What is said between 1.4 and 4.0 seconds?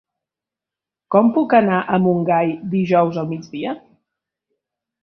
anar a Montgai dijous al migdia?